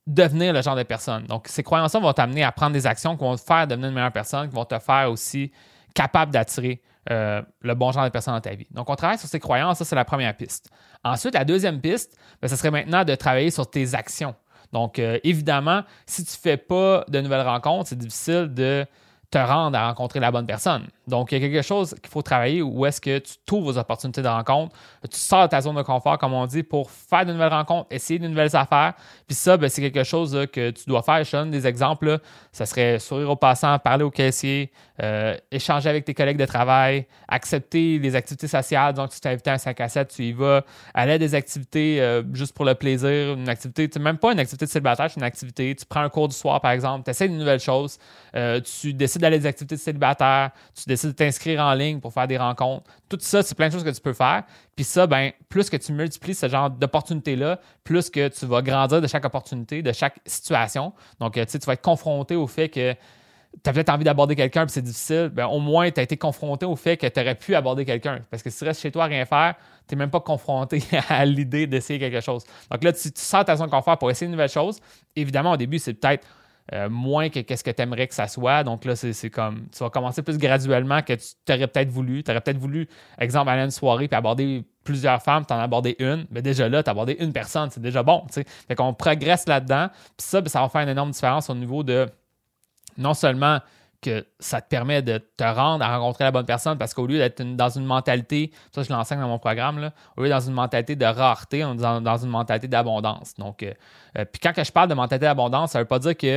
devenir 0.08 0.54
le 0.54 0.62
genre 0.62 0.76
de 0.76 0.84
personne. 0.84 1.26
Donc, 1.26 1.48
ces 1.48 1.62
croyances-là 1.62 2.00
vont 2.00 2.14
t'amener 2.14 2.44
à 2.44 2.52
prendre 2.52 2.74
des 2.74 2.88
actions 2.88 3.16
qui 3.16 3.24
vont 3.24 3.36
te 3.36 3.42
faire 3.42 3.68
devenir 3.68 3.90
une 3.90 3.96
meilleure 3.96 4.12
personne, 4.12 4.50
qui 4.50 4.56
vont 4.56 4.66
te 4.66 4.80
faire 4.80 5.12
aussi 5.12 5.52
capable 5.94 6.32
d'attirer 6.32 6.82
euh, 7.12 7.42
le 7.62 7.76
bon 7.76 7.92
genre 7.92 8.06
de 8.06 8.10
personne 8.10 8.34
dans 8.34 8.42
ta 8.42 8.56
vie. 8.56 8.68
Donc, 8.72 8.90
on 8.90 8.96
travaille 8.96 9.18
sur 9.18 9.28
ces 9.28 9.40
croyances, 9.40 9.78
ça, 9.78 9.86
c'est 9.86 9.96
la 9.96 10.06
première 10.06 10.36
piste. 10.36 10.70
Ensuite, 11.04 11.34
la 11.34 11.46
deuxième 11.46 11.80
piste, 11.80 12.18
ben, 12.42 12.48
ce 12.48 12.56
serait 12.56 12.72
maintenant 12.72 13.04
de 13.04 13.16
travailler 13.16 13.52
sur 13.52 13.70
tes 13.70 13.94
actions. 13.94 14.36
Donc, 14.74 15.00
euh, 15.00 15.20
évidemment, 15.24 15.84
si 16.06 16.24
tu 16.24 16.32
ne 16.32 16.42
fais 16.42 16.58
pas 16.58 17.06
de 17.08 17.22
nouvelles 17.22 17.48
rencontres, 17.48 17.90
c'est 17.90 17.98
difficile 17.98 18.54
de 18.54 18.86
te 19.32 19.38
rendre 19.38 19.78
à 19.78 19.88
rencontrer 19.88 20.20
la 20.20 20.32
bonne 20.32 20.46
personne. 20.46 20.88
Donc, 21.10 21.32
il 21.32 21.42
y 21.42 21.44
a 21.44 21.50
quelque 21.50 21.66
chose 21.66 21.96
qu'il 22.02 22.10
faut 22.10 22.22
travailler 22.22 22.62
où 22.62 22.86
est-ce 22.86 23.02
que 23.02 23.20
tu 23.20 23.34
trouves 23.46 23.68
aux 23.68 23.78
opportunités 23.78 24.22
de 24.22 24.28
rencontre, 24.28 24.76
tu 25.10 25.20
sors 25.20 25.44
de 25.44 25.48
ta 25.48 25.62
zone 25.62 25.76
de 25.76 25.82
confort, 25.82 26.18
comme 26.18 26.34
on 26.34 26.46
dit, 26.46 26.64
pour 26.64 26.90
faire 26.92 27.26
de 27.26 27.34
nouvelles 27.34 27.54
rencontres, 27.54 27.88
essayer 27.92 28.20
de 28.20 28.28
nouvelles 28.28 28.56
affaires. 28.56 28.94
Puis 29.28 29.36
ça, 29.36 29.58
ben, 29.58 29.70
c'est 29.70 29.82
quelque 29.82 30.04
chose 30.04 30.48
que 30.54 30.72
tu 30.72 30.84
dois 30.88 31.02
faire. 31.02 31.24
Je 31.24 31.32
donne 31.32 31.52
des 31.52 31.68
exemples. 31.68 32.20
Ça 32.52 32.66
serait 32.66 33.00
sourire 33.00 33.30
aux 33.30 33.36
passants, 33.36 33.78
parler 33.80 34.04
au 34.04 34.12
caissier, 34.12 34.72
euh, 35.02 35.36
échanger 35.52 35.90
avec 35.90 36.06
tes 36.06 36.14
collègues 36.14 36.38
de 36.38 36.46
travail, 36.46 37.06
accepter 37.28 38.00
les 38.00 38.16
activités 38.16 38.48
sociales. 38.48 38.94
Donc, 38.94 39.12
tu 39.12 39.20
t'es 39.20 39.30
invité 39.30 39.50
à 39.50 39.54
un 39.54 39.58
5 39.58 39.80
à 39.82 39.90
7, 39.90 40.08
tu 40.10 40.24
y 40.24 40.32
vas. 40.32 40.64
Aller 40.94 41.14
à 41.14 41.18
des 41.18 41.36
activités 41.36 42.02
euh, 42.02 42.24
juste 42.34 42.54
pour 42.54 42.66
le 42.66 42.76
plaisir, 42.76 43.34
une 43.34 43.50
activité, 43.50 43.90
même 44.00 44.18
pas 44.18 44.34
une 44.34 44.40
activité 44.40 44.66
de 44.66 44.70
célibataire, 44.70 45.10
c'est 45.10 45.20
une 45.20 45.26
activité. 45.26 45.76
Tu 45.76 45.86
prends 45.86 46.02
un 46.02 46.10
cours 46.10 46.28
du 46.28 46.36
soir, 46.36 46.60
par 46.62 46.72
exemple, 46.72 47.06
tu 47.06 47.12
essaies 47.12 47.30
de 47.30 47.34
nouvelles 47.34 47.60
choses, 47.60 47.98
euh, 48.36 48.60
tu 48.62 48.94
décides 48.94 49.22
d'aller 49.22 49.38
à 49.38 49.40
des 49.40 49.46
activités 49.46 49.76
de 49.76 49.80
célibataire, 49.80 50.52
tu 50.76 50.84
de 51.08 51.12
t'inscrire 51.12 51.62
en 51.62 51.74
ligne 51.74 52.00
pour 52.00 52.14
faire 52.14 52.28
des 52.28 52.38
rencontres. 52.38 52.90
Tout 53.08 53.18
ça, 53.22 53.44
c'est 53.44 53.56
plein 53.56 53.68
de 53.68 53.74
choses 53.74 53.84
que 53.84 53.90
tu 53.90 54.02
peux 54.02 54.14
faire. 54.14 54.44
Puis 54.76 54.86
ça, 54.86 55.08
ben, 55.08 55.32
plus 55.50 55.70
que 55.70 55.78
tu 55.78 55.92
multiplies 55.92 56.36
ce 56.36 56.48
genre 56.48 56.70
d'opportunités-là, 56.70 57.60
plus 57.84 58.10
que 58.10 58.28
tu 58.28 58.46
vas 58.46 58.62
grandir 58.62 59.02
de 59.02 59.08
chaque 59.08 59.26
opportunité, 59.26 59.82
de 59.82 59.92
chaque 59.92 60.20
situation. 60.26 60.94
Donc, 61.20 61.38
euh, 61.38 61.46
tu 61.46 61.52
sais, 61.52 61.60
tu 61.60 61.66
vas 61.66 61.74
être 61.74 61.82
confronté 61.82 62.36
au 62.36 62.48
fait 62.48 62.70
que 62.70 62.96
tu 63.64 63.70
as 63.70 63.74
peut-être 63.74 63.90
envie 63.90 64.04
d'aborder 64.04 64.36
quelqu'un 64.36 64.66
puis 64.66 64.74
c'est 64.74 64.82
difficile, 64.82 65.32
ben, 65.34 65.48
au 65.48 65.60
moins 65.60 65.90
tu 65.90 66.00
as 66.00 66.04
été 66.04 66.18
confronté 66.18 66.66
au 66.66 66.76
fait 66.76 66.98
que 66.98 67.08
tu 67.08 67.20
aurais 67.20 67.36
pu 67.36 67.56
aborder 67.56 67.84
quelqu'un. 67.86 68.20
Parce 68.30 68.44
que 68.44 68.50
si 68.50 68.60
tu 68.60 68.66
restes 68.66 68.82
chez 68.82 68.92
toi 68.92 69.06
à 69.06 69.08
rien 69.08 69.26
faire, 69.26 69.56
tu 69.88 69.96
n'es 69.96 70.00
même 70.00 70.12
pas 70.12 70.20
confronté 70.20 70.84
à 71.10 71.26
l'idée 71.26 71.68
d'essayer 71.68 72.00
quelque 72.00 72.22
chose. 72.22 72.44
Donc 72.72 72.84
là, 72.84 72.94
tu, 72.94 73.12
tu 73.12 73.22
sors 73.22 73.44
ta 73.44 73.56
zone 73.56 73.68
de 73.68 73.72
confort 73.72 73.98
pour 73.98 74.12
essayer 74.12 74.26
une 74.26 74.34
nouvelle 74.34 74.50
chose. 74.50 74.80
Évidemment, 75.16 75.54
au 75.54 75.58
début, 75.58 75.80
c'est 75.80 75.94
peut-être 75.94 76.26
euh, 76.74 76.90
moins 76.90 77.30
que 77.30 77.40
qu'est-ce 77.40 77.64
que 77.64 77.72
tu 77.72 77.82
aimerais 77.82 78.08
que 78.08 78.14
ça 78.14 78.28
soit. 78.28 78.64
Donc 78.64 78.86
là, 78.86 78.96
c'est 78.96 79.30
comme, 79.30 79.68
tu 79.72 79.84
vas 79.84 79.90
commencer 79.90 80.22
plus 80.22 80.38
graduellement 80.38 81.02
que 81.02 81.14
tu 81.14 81.54
aurais 81.54 81.68
peut-être 81.68 81.90
voulu. 81.90 82.24
Tu 82.24 82.32
aurais 82.32 82.42
peut-être 82.42 82.60
voulu, 82.60 82.88
exemple, 83.18 83.50
aller 83.50 83.62
à 83.62 83.66
une 83.66 83.72
soirée 83.72 84.08
puis 84.08 84.16
aborder 84.16 84.64
plusieurs 84.84 85.22
femmes, 85.22 85.46
tu 85.46 85.54
en 85.54 85.58
as 85.58 85.64
abordé 85.64 85.96
une, 86.00 86.26
mais 86.32 86.42
déjà 86.42 86.70
là, 86.70 86.84
tu 86.84 86.90
as 86.90 86.92
abordé 86.92 87.16
une 87.20 87.34
personne, 87.34 87.70
c'est 87.70 87.82
déjà 87.82 88.04
bon. 88.04 88.24
sais. 88.32 88.44
Fait 88.68 88.76
qu'on 88.76 88.94
progresse 88.94 89.48
là-dedans. 89.48 89.90
Puis 90.18 90.28
ça, 90.28 90.42
ben, 90.42 90.50
ça 90.50 90.62
va 90.62 90.70
faire 90.70 90.82
une 90.82 90.90
énorme 90.90 91.12
différence 91.12 91.50
au 91.50 91.56
niveau 91.56 91.84
de 91.84 92.08
non 92.98 93.14
seulement 93.14 93.60
que 94.02 94.26
ça 94.40 94.62
te 94.62 94.70
permet 94.70 95.02
de 95.02 95.18
te 95.18 95.44
rendre 95.44 95.84
à 95.84 95.98
rencontrer 95.98 96.24
la 96.24 96.32
bonne 96.32 96.46
personne 96.46 96.78
parce 96.78 96.94
qu'au 96.94 97.06
lieu 97.06 97.18
d'être 97.18 97.42
dans 97.42 97.70
une 97.70 97.86
mentalité, 97.86 98.52
ça 98.74 98.84
je 98.84 98.90
l'enseigne 98.90 99.20
dans 99.20 99.28
mon 99.28 99.40
programme, 99.40 99.92
au 100.18 100.24
lieu 100.24 100.30
dans 100.30 100.40
une 100.40 100.54
mentalité 100.54 100.96
de 100.96 101.06
rareté, 101.06 101.66
on 101.66 101.74
est 101.74 102.02
dans, 102.02 102.18
une 102.18 102.30
mentalité 102.30 102.68
d'abondance. 102.68 103.34
Donc, 103.38 103.64
euh, 103.64 103.74
euh, 104.18 104.26
puis 104.26 104.40
quand 104.42 104.54
que 104.54 104.64
je 104.64 104.72
parle 104.72 104.90
de 104.90 104.94
mentalité 104.94 105.26
d'abondance, 105.26 105.72
ça 105.72 105.80
ne 105.80 105.84
veut 105.84 105.88
pas 105.88 106.00
dire 106.00 106.16
que 106.16 106.28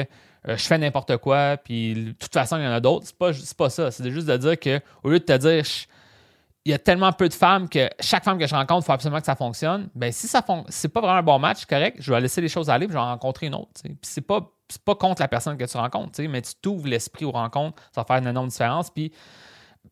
euh, 0.49 0.57
je 0.57 0.65
fais 0.65 0.79
n'importe 0.79 1.17
quoi, 1.19 1.57
puis 1.57 1.95
de 1.95 2.13
toute 2.13 2.33
façon, 2.33 2.57
il 2.57 2.65
y 2.65 2.67
en 2.67 2.73
a 2.73 2.81
d'autres. 2.81 3.07
C'est 3.07 3.17
pas, 3.17 3.31
pas 3.57 3.71
ça. 3.71 3.91
C'est 3.91 4.11
juste 4.11 4.27
de 4.27 4.37
dire 4.37 4.59
qu'au 4.59 5.09
lieu 5.09 5.21
de 5.21 5.25
te 5.25 5.37
dire, 5.37 5.65
il 6.65 6.71
y 6.71 6.75
a 6.75 6.79
tellement 6.79 7.13
peu 7.13 7.29
de 7.29 7.35
femmes 7.35 7.69
que 7.69 7.89
chaque 8.01 8.25
femme 8.25 8.39
que 8.39 8.47
je 8.47 8.55
rencontre, 8.55 8.83
il 8.83 8.87
faut 8.87 8.93
absolument 8.93 9.21
que 9.21 9.27
ça 9.27 9.37
fonctionne. 9.37 9.89
Ben 9.95 10.13
si 10.13 10.29
ça 10.29 10.45
c'est 10.69 10.89
pas 10.89 11.01
vraiment 11.01 11.19
un 11.19 11.23
bon 11.23 11.39
match, 11.39 11.65
correct, 11.67 11.99
je 12.01 12.13
vais 12.13 12.21
laisser 12.21 12.41
les 12.41 12.49
choses 12.49 12.71
aller, 12.71 12.87
puis 12.87 12.93
je 12.93 12.99
vais 12.99 13.05
en 13.05 13.09
rencontrer 13.09 13.47
une 13.47 13.55
autre. 13.55 13.71
Puis 13.83 13.97
c'est 14.03 14.21
pas 14.21 14.49
c'est 14.73 14.83
pas 14.83 14.95
contre 14.95 15.21
la 15.21 15.29
personne 15.29 15.57
que 15.57 15.65
tu 15.65 15.77
rencontres, 15.77 16.21
mais 16.23 16.43
tu 16.43 16.53
t'ouvres 16.61 16.89
l'esprit 16.89 17.25
aux 17.25 17.31
rencontres, 17.31 17.83
ça 17.95 18.01
va 18.01 18.05
faire 18.05 18.17
une 18.17 18.27
énorme 18.27 18.49
différence. 18.49 18.91
Puis 18.91 19.13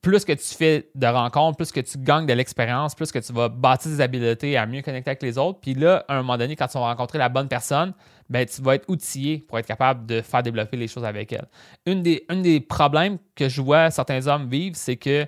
plus 0.00 0.24
que 0.24 0.32
tu 0.32 0.54
fais 0.54 0.88
de 0.94 1.06
rencontres, 1.06 1.56
plus 1.56 1.72
que 1.72 1.80
tu 1.80 1.98
gagnes 1.98 2.24
de 2.24 2.32
l'expérience, 2.32 2.94
plus 2.94 3.12
que 3.12 3.18
tu 3.18 3.32
vas 3.32 3.48
bâtir 3.48 3.90
des 3.90 4.00
habiletés 4.00 4.56
à 4.56 4.64
mieux 4.64 4.82
connecter 4.82 5.10
avec 5.10 5.22
les 5.22 5.36
autres. 5.36 5.60
Puis 5.60 5.74
là, 5.74 6.04
à 6.08 6.14
un 6.14 6.16
moment 6.18 6.38
donné, 6.38 6.56
quand 6.56 6.68
tu 6.68 6.78
vas 6.78 6.86
rencontrer 6.86 7.18
la 7.18 7.28
bonne 7.28 7.48
personne, 7.48 7.92
ben, 8.30 8.46
tu 8.46 8.62
vas 8.62 8.76
être 8.76 8.88
outillé 8.88 9.38
pour 9.38 9.58
être 9.58 9.66
capable 9.66 10.06
de 10.06 10.22
faire 10.22 10.42
développer 10.42 10.76
les 10.76 10.88
choses 10.88 11.04
avec 11.04 11.32
elle. 11.32 11.46
Une 11.84 12.02
des, 12.02 12.24
un 12.28 12.36
des 12.36 12.60
problèmes 12.60 13.18
que 13.34 13.48
je 13.48 13.60
vois 13.60 13.90
certains 13.90 14.26
hommes 14.26 14.48
vivre, 14.48 14.76
c'est 14.76 14.96
que 14.96 15.26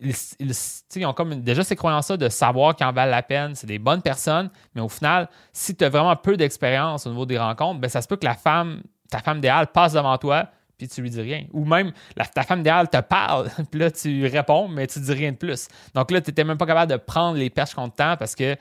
ils, 0.00 1.06
ont 1.06 1.12
comme 1.12 1.42
déjà 1.42 1.62
ces 1.62 1.76
croyances-là 1.76 2.16
de 2.16 2.28
savoir 2.28 2.74
qu'ils 2.74 2.86
en 2.86 2.92
valent 2.92 3.10
la 3.10 3.22
peine, 3.22 3.54
c'est 3.54 3.66
des 3.66 3.78
bonnes 3.78 4.02
personnes, 4.02 4.50
mais 4.74 4.80
au 4.80 4.88
final, 4.88 5.28
si 5.52 5.76
tu 5.76 5.84
as 5.84 5.88
vraiment 5.88 6.16
peu 6.16 6.36
d'expérience 6.36 7.06
au 7.06 7.10
niveau 7.10 7.26
des 7.26 7.38
rencontres, 7.38 7.80
ben 7.80 7.88
ça 7.88 8.00
se 8.00 8.08
peut 8.08 8.16
que 8.16 8.24
la 8.24 8.34
femme, 8.34 8.82
ta 9.10 9.18
femme 9.18 9.38
idéale 9.38 9.66
passe 9.68 9.92
devant 9.92 10.16
toi, 10.18 10.46
puis 10.78 10.88
tu 10.88 11.02
lui 11.02 11.10
dis 11.10 11.20
rien. 11.20 11.44
Ou 11.52 11.64
même 11.64 11.92
ta 12.34 12.42
femme 12.42 12.60
idéale 12.60 12.88
te 12.88 13.00
parle, 13.00 13.50
puis 13.70 13.80
là 13.80 13.90
tu 13.90 14.26
réponds, 14.26 14.68
mais 14.68 14.86
tu 14.86 15.00
dis 15.00 15.12
rien 15.12 15.32
de 15.32 15.36
plus. 15.36 15.68
Donc 15.94 16.10
là, 16.10 16.20
tu 16.20 16.30
n'étais 16.30 16.44
même 16.44 16.56
pas 16.56 16.66
capable 16.66 16.90
de 16.90 16.96
prendre 16.96 17.36
les 17.36 17.50
perches 17.50 17.74
contre 17.74 17.96
temps 17.96 18.16
parce 18.16 18.34
que 18.34 18.56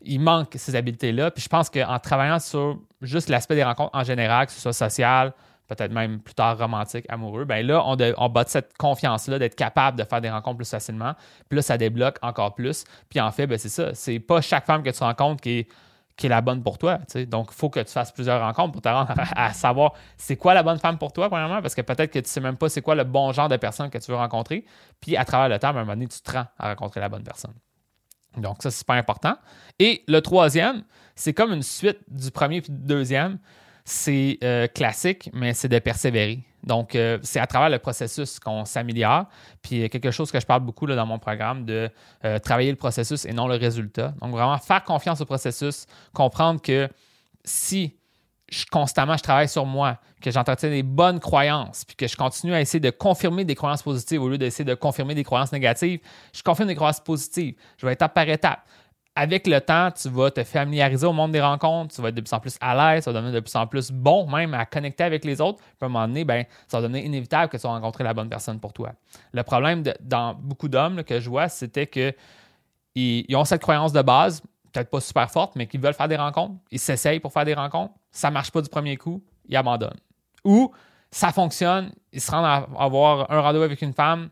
il 0.00 0.20
manque 0.20 0.54
ces 0.54 0.76
habiletés-là. 0.76 1.30
Puis 1.30 1.42
je 1.42 1.48
pense 1.48 1.68
qu'en 1.68 1.98
travaillant 1.98 2.38
sur 2.38 2.78
juste 3.02 3.28
l'aspect 3.28 3.56
des 3.56 3.64
rencontres 3.64 3.90
en 3.94 4.04
général, 4.04 4.46
que 4.46 4.52
ce 4.52 4.60
soit 4.60 4.72
social, 4.72 5.32
peut-être 5.66 5.92
même 5.92 6.20
plus 6.20 6.34
tard 6.34 6.56
romantique, 6.56 7.04
amoureux, 7.08 7.44
ben 7.44 7.66
là, 7.66 7.82
on, 7.84 7.96
de, 7.96 8.14
on 8.16 8.32
cette 8.46 8.76
confiance-là 8.78 9.38
d'être 9.38 9.54
capable 9.54 9.98
de 9.98 10.04
faire 10.04 10.20
des 10.20 10.30
rencontres 10.30 10.56
plus 10.56 10.70
facilement. 10.70 11.14
Puis 11.48 11.56
là, 11.56 11.62
ça 11.62 11.76
débloque 11.76 12.16
encore 12.22 12.54
plus. 12.54 12.84
Puis 13.10 13.20
en 13.20 13.30
fait, 13.30 13.46
ben 13.46 13.58
c'est 13.58 13.68
ça. 13.68 13.94
C'est 13.94 14.18
pas 14.18 14.40
chaque 14.40 14.64
femme 14.64 14.82
que 14.82 14.90
tu 14.90 15.02
rencontres 15.02 15.42
qui 15.42 15.50
est, 15.50 15.68
qui 16.18 16.26
est 16.26 16.28
la 16.28 16.40
bonne 16.40 16.62
pour 16.62 16.76
toi. 16.76 16.98
Donc, 17.28 17.48
il 17.52 17.54
faut 17.54 17.70
que 17.70 17.80
tu 17.80 17.92
fasses 17.92 18.12
plusieurs 18.12 18.40
rencontres 18.40 18.72
pour 18.72 18.82
te 18.82 18.88
rendre 18.88 19.14
à, 19.36 19.52
savoir 19.52 19.94
c'est 20.16 20.36
quoi 20.36 20.52
la 20.52 20.64
bonne 20.64 20.78
femme 20.78 20.98
pour 20.98 21.12
toi, 21.12 21.30
premièrement, 21.30 21.62
parce 21.62 21.74
que 21.74 21.80
peut-être 21.80 22.12
que 22.12 22.18
tu 22.18 22.28
sais 22.28 22.40
même 22.40 22.56
pas 22.56 22.68
c'est 22.68 22.82
quoi 22.82 22.96
le 22.96 23.04
bon 23.04 23.32
genre 23.32 23.48
de 23.48 23.56
personne 23.56 23.88
que 23.88 23.98
tu 23.98 24.10
veux 24.10 24.16
rencontrer. 24.16 24.66
Puis 25.00 25.16
à 25.16 25.24
travers 25.24 25.48
le 25.48 25.58
temps, 25.58 25.70
ben, 25.70 25.78
à 25.78 25.82
un 25.82 25.84
moment 25.84 25.94
donné, 25.94 26.08
tu 26.08 26.20
te 26.20 26.32
rends 26.32 26.46
à 26.58 26.68
rencontrer 26.70 27.00
la 27.00 27.08
bonne 27.08 27.22
personne. 27.22 27.54
Donc, 28.36 28.62
ça, 28.62 28.70
c'est 28.70 28.78
super 28.78 28.96
important. 28.96 29.36
Et 29.78 30.02
le 30.08 30.20
troisième, 30.20 30.82
c'est 31.14 31.32
comme 31.32 31.52
une 31.52 31.62
suite 31.62 31.98
du 32.08 32.30
premier 32.30 32.60
puis 32.60 32.72
du 32.72 32.84
deuxième 32.84 33.38
c'est 33.88 34.38
euh, 34.44 34.66
classique, 34.66 35.30
mais 35.32 35.54
c'est 35.54 35.68
de 35.68 35.78
persévérer. 35.78 36.44
Donc, 36.64 36.94
euh, 36.94 37.18
c'est 37.22 37.40
à 37.40 37.46
travers 37.46 37.70
le 37.70 37.78
processus 37.78 38.38
qu'on 38.38 38.64
s'améliore. 38.64 39.26
Puis, 39.62 39.88
quelque 39.88 40.10
chose 40.10 40.30
que 40.30 40.40
je 40.40 40.46
parle 40.46 40.62
beaucoup 40.62 40.86
dans 40.86 41.06
mon 41.06 41.18
programme, 41.18 41.64
de 41.64 41.90
euh, 42.24 42.38
travailler 42.38 42.70
le 42.70 42.76
processus 42.76 43.24
et 43.24 43.32
non 43.32 43.46
le 43.46 43.56
résultat. 43.56 44.14
Donc, 44.20 44.32
vraiment 44.32 44.58
faire 44.58 44.84
confiance 44.84 45.20
au 45.20 45.24
processus, 45.24 45.86
comprendre 46.12 46.60
que 46.60 46.88
si 47.44 47.96
je, 48.48 48.64
constamment 48.66 49.16
je 49.16 49.22
travaille 49.22 49.48
sur 49.48 49.66
moi, 49.66 49.98
que 50.20 50.30
j'entretiens 50.30 50.70
des 50.70 50.82
bonnes 50.82 51.20
croyances, 51.20 51.84
puis 51.84 51.96
que 51.96 52.08
je 52.08 52.16
continue 52.16 52.54
à 52.54 52.60
essayer 52.60 52.80
de 52.80 52.90
confirmer 52.90 53.44
des 53.44 53.54
croyances 53.54 53.82
positives 53.82 54.22
au 54.22 54.28
lieu 54.28 54.38
d'essayer 54.38 54.64
de 54.64 54.74
confirmer 54.74 55.14
des 55.14 55.24
croyances 55.24 55.52
négatives, 55.52 56.00
je 56.32 56.42
confirme 56.42 56.68
des 56.68 56.74
croyances 56.74 57.00
positives. 57.00 57.54
Je 57.76 57.86
vais 57.86 57.92
étape 57.92 58.14
par 58.14 58.28
étape 58.28 58.60
avec 59.18 59.48
le 59.48 59.60
temps, 59.60 59.90
tu 59.90 60.08
vas 60.08 60.30
te 60.30 60.44
familiariser 60.44 61.04
au 61.04 61.12
monde 61.12 61.32
des 61.32 61.40
rencontres, 61.40 61.92
tu 61.92 62.00
vas 62.00 62.10
être 62.10 62.14
de 62.14 62.20
plus 62.20 62.32
en 62.32 62.38
plus 62.38 62.56
à 62.60 62.94
l'aise, 62.94 63.02
ça 63.02 63.10
va 63.10 63.18
devenir 63.18 63.34
de 63.34 63.40
plus 63.40 63.56
en 63.56 63.66
plus 63.66 63.90
bon 63.90 64.30
même 64.30 64.54
à 64.54 64.64
connecter 64.64 65.02
avec 65.02 65.24
les 65.24 65.40
autres. 65.40 65.58
Puis 65.58 65.76
à 65.82 65.86
un 65.86 65.88
moment 65.88 66.06
donné, 66.06 66.24
ben, 66.24 66.44
ça 66.68 66.78
va 66.78 66.86
devenir 66.86 67.04
inévitable 67.04 67.50
que 67.50 67.56
tu 67.56 67.64
vas 67.64 67.70
rencontrer 67.70 68.04
la 68.04 68.14
bonne 68.14 68.28
personne 68.28 68.60
pour 68.60 68.72
toi. 68.72 68.92
Le 69.32 69.42
problème 69.42 69.82
dans 70.00 70.34
beaucoup 70.34 70.68
d'hommes 70.68 71.02
que 71.02 71.18
je 71.18 71.28
vois, 71.28 71.48
c'était 71.48 71.88
qu'ils 71.88 72.14
ils 72.94 73.34
ont 73.34 73.44
cette 73.44 73.60
croyance 73.60 73.92
de 73.92 74.02
base, 74.02 74.40
peut-être 74.72 74.88
pas 74.88 75.00
super 75.00 75.28
forte, 75.28 75.56
mais 75.56 75.66
qu'ils 75.66 75.80
veulent 75.80 75.94
faire 75.94 76.06
des 76.06 76.16
rencontres. 76.16 76.54
Ils 76.70 76.78
s'essayent 76.78 77.18
pour 77.18 77.32
faire 77.32 77.44
des 77.44 77.54
rencontres. 77.54 77.94
Ça 78.12 78.30
marche 78.30 78.52
pas 78.52 78.62
du 78.62 78.68
premier 78.68 78.96
coup, 78.96 79.20
ils 79.48 79.56
abandonnent. 79.56 79.98
Ou 80.44 80.70
ça 81.10 81.32
fonctionne, 81.32 81.90
ils 82.12 82.20
se 82.20 82.30
rendent 82.30 82.46
à 82.46 82.68
avoir 82.80 83.28
un 83.32 83.40
rendez-vous 83.40 83.64
avec 83.64 83.82
une 83.82 83.94
femme, 83.94 84.28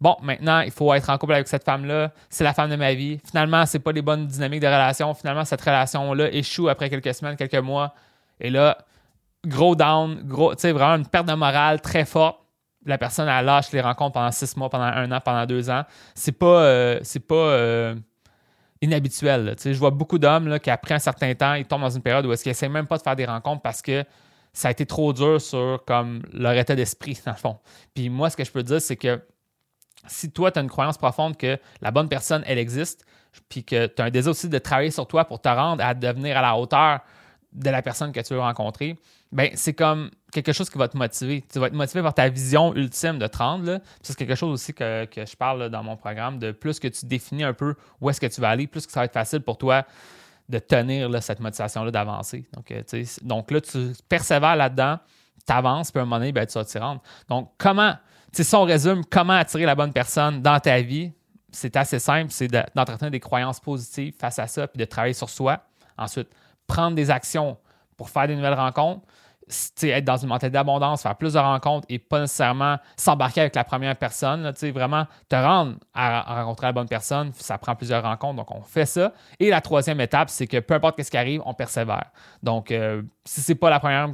bon, 0.00 0.16
maintenant, 0.22 0.60
il 0.60 0.70
faut 0.70 0.92
être 0.94 1.08
en 1.10 1.18
couple 1.18 1.34
avec 1.34 1.48
cette 1.48 1.64
femme-là, 1.64 2.12
c'est 2.28 2.44
la 2.44 2.52
femme 2.52 2.70
de 2.70 2.76
ma 2.76 2.94
vie. 2.94 3.18
Finalement, 3.24 3.64
c'est 3.66 3.78
pas 3.78 3.92
les 3.92 4.02
bonnes 4.02 4.26
dynamiques 4.26 4.60
de 4.60 4.66
relation. 4.66 5.12
Finalement, 5.14 5.44
cette 5.44 5.60
relation-là 5.60 6.32
échoue 6.32 6.68
après 6.68 6.90
quelques 6.90 7.14
semaines, 7.14 7.36
quelques 7.36 7.54
mois. 7.54 7.94
Et 8.40 8.50
là, 8.50 8.78
gros 9.46 9.74
down, 9.74 10.22
gros, 10.24 10.54
tu 10.54 10.62
sais, 10.62 10.72
vraiment 10.72 10.96
une 10.96 11.06
perte 11.06 11.26
de 11.26 11.34
morale 11.34 11.80
très 11.80 12.04
forte. 12.04 12.40
La 12.84 12.98
personne, 12.98 13.28
elle 13.28 13.44
lâche 13.44 13.72
les 13.72 13.80
rencontres 13.80 14.12
pendant 14.12 14.30
six 14.30 14.56
mois, 14.56 14.68
pendant 14.70 14.84
un 14.84 15.10
an, 15.10 15.20
pendant 15.20 15.44
deux 15.46 15.70
ans. 15.70 15.82
C'est 16.14 16.32
pas, 16.32 16.62
euh, 16.62 17.00
c'est 17.02 17.26
pas 17.26 17.34
euh, 17.34 17.96
inhabituel. 18.80 19.56
Je 19.60 19.72
vois 19.72 19.90
beaucoup 19.90 20.18
d'hommes 20.18 20.60
qui, 20.60 20.70
après 20.70 20.94
un 20.94 21.00
certain 21.00 21.34
temps, 21.34 21.54
ils 21.54 21.64
tombent 21.64 21.80
dans 21.80 21.90
une 21.90 22.02
période 22.02 22.26
où 22.26 22.32
est-ce 22.32 22.44
qu'ils 22.44 22.52
essaient 22.52 22.68
même 22.68 22.86
pas 22.86 22.98
de 22.98 23.02
faire 23.02 23.16
des 23.16 23.24
rencontres 23.24 23.62
parce 23.62 23.82
que 23.82 24.04
ça 24.52 24.68
a 24.68 24.70
été 24.70 24.86
trop 24.86 25.12
dur 25.12 25.40
sur 25.40 25.82
comme 25.84 26.22
leur 26.32 26.52
état 26.52 26.74
d'esprit, 26.74 27.18
dans 27.26 27.32
le 27.32 27.38
fond. 27.38 27.58
Puis 27.94 28.08
moi, 28.08 28.30
ce 28.30 28.36
que 28.36 28.44
je 28.44 28.52
peux 28.52 28.62
dire, 28.62 28.80
c'est 28.80 28.96
que 28.96 29.20
si 30.08 30.30
toi, 30.30 30.50
tu 30.50 30.58
as 30.58 30.62
une 30.62 30.68
croyance 30.68 30.98
profonde 30.98 31.36
que 31.36 31.58
la 31.80 31.90
bonne 31.90 32.08
personne, 32.08 32.42
elle 32.46 32.58
existe, 32.58 33.04
puis 33.48 33.64
que 33.64 33.86
tu 33.86 34.02
as 34.02 34.06
un 34.06 34.10
désir 34.10 34.30
aussi 34.30 34.48
de 34.48 34.58
travailler 34.58 34.90
sur 34.90 35.06
toi 35.06 35.24
pour 35.24 35.40
te 35.40 35.48
rendre 35.48 35.84
à 35.84 35.94
devenir 35.94 36.36
à 36.36 36.42
la 36.42 36.56
hauteur 36.56 37.00
de 37.52 37.70
la 37.70 37.82
personne 37.82 38.12
que 38.12 38.20
tu 38.20 38.34
veux 38.34 38.40
rencontrer, 38.40 38.98
ben 39.32 39.50
c'est 39.54 39.72
comme 39.72 40.10
quelque 40.32 40.52
chose 40.52 40.68
qui 40.68 40.78
va 40.78 40.88
te 40.88 40.96
motiver. 40.96 41.44
Tu 41.50 41.58
vas 41.58 41.68
être 41.68 41.72
motivé 41.72 42.02
par 42.02 42.14
ta 42.14 42.28
vision 42.28 42.74
ultime 42.74 43.18
de 43.18 43.26
te 43.26 43.38
rendre. 43.38 43.80
C'est 44.02 44.16
quelque 44.16 44.34
chose 44.34 44.52
aussi 44.52 44.74
que, 44.74 45.06
je 45.14 45.36
parle 45.36 45.70
dans 45.70 45.82
mon 45.82 45.96
programme, 45.96 46.38
de 46.38 46.52
plus 46.52 46.78
que 46.78 46.88
tu 46.88 47.06
définis 47.06 47.44
un 47.44 47.54
peu 47.54 47.74
où 48.00 48.10
est-ce 48.10 48.20
que 48.20 48.26
tu 48.26 48.40
vas 48.40 48.50
aller, 48.50 48.66
plus 48.66 48.86
que 48.86 48.92
ça 48.92 49.00
va 49.00 49.06
être 49.06 49.12
facile 49.12 49.40
pour 49.40 49.56
toi 49.58 49.84
de 50.48 50.58
tenir 50.58 51.22
cette 51.22 51.40
motivation-là 51.40 51.90
d'avancer. 51.90 52.46
Donc, 52.52 52.70
euh, 52.70 52.82
donc 53.22 53.50
là, 53.50 53.60
tu 53.60 53.92
persévères 54.08 54.54
là-dedans, 54.54 54.98
tu 55.44 55.52
avances, 55.52 55.90
puis 55.90 55.98
à 55.98 56.02
un 56.02 56.06
moment 56.06 56.18
donné, 56.18 56.32
ben, 56.32 56.46
tu 56.46 56.52
vas 56.52 56.64
t'y 56.64 56.78
rendre. 56.78 57.02
Donc, 57.28 57.50
comment, 57.58 57.94
si 58.44 58.54
on 58.54 58.64
résume, 58.64 59.04
comment 59.04 59.34
attirer 59.34 59.64
la 59.64 59.74
bonne 59.74 59.92
personne 59.92 60.42
dans 60.42 60.58
ta 60.60 60.80
vie, 60.80 61.12
c'est 61.50 61.76
assez 61.76 61.98
simple, 61.98 62.30
c'est 62.30 62.48
d'entretenir 62.48 63.10
des 63.10 63.20
croyances 63.20 63.60
positives 63.60 64.14
face 64.18 64.38
à 64.38 64.46
ça, 64.46 64.66
puis 64.66 64.78
de 64.78 64.84
travailler 64.84 65.14
sur 65.14 65.30
soi. 65.30 65.60
Ensuite, 65.96 66.28
prendre 66.66 66.94
des 66.94 67.10
actions 67.10 67.56
pour 67.96 68.10
faire 68.10 68.26
des 68.26 68.36
nouvelles 68.36 68.54
rencontres 68.54 69.02
être 69.82 70.04
dans 70.04 70.16
une 70.16 70.28
mentalité 70.28 70.54
d'abondance, 70.54 71.02
faire 71.02 71.16
plus 71.16 71.34
de 71.34 71.38
rencontres 71.38 71.86
et 71.88 71.98
pas 71.98 72.20
nécessairement 72.20 72.78
s'embarquer 72.96 73.42
avec 73.42 73.54
la 73.54 73.64
première 73.64 73.96
personne. 73.96 74.42
Là, 74.42 74.52
vraiment 74.72 75.06
te 75.28 75.36
rendre 75.36 75.76
à, 75.94 76.42
rencontrer 76.42 76.66
la 76.66 76.72
bonne 76.72 76.88
personne, 76.88 77.32
ça 77.34 77.58
prend 77.58 77.74
plusieurs 77.76 78.02
rencontres, 78.02 78.36
donc 78.36 78.50
on 78.50 78.62
fait 78.62 78.86
ça. 78.86 79.12
Et 79.38 79.50
la 79.50 79.60
troisième 79.60 80.00
étape, 80.00 80.30
c'est 80.30 80.46
que 80.46 80.58
peu 80.58 80.74
importe 80.74 81.00
ce 81.02 81.10
qui 81.10 81.16
arrive, 81.16 81.42
on 81.44 81.54
persévère. 81.54 82.10
Donc, 82.42 82.70
euh, 82.70 83.02
si 83.24 83.40
c'est 83.40 83.54
pas 83.54 83.70
la 83.70 83.80
première, 83.80 84.08